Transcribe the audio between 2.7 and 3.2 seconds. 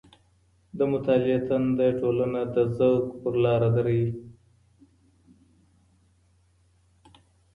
ذوق